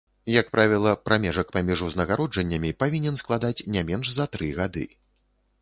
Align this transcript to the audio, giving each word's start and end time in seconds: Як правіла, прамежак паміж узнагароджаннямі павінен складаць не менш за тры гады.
Як 0.35 0.47
правіла, 0.55 0.93
прамежак 1.09 1.51
паміж 1.57 1.83
узнагароджаннямі 1.89 2.71
павінен 2.85 3.21
складаць 3.23 3.65
не 3.77 3.85
менш 3.91 4.07
за 4.17 4.25
тры 4.33 4.53
гады. 4.63 4.85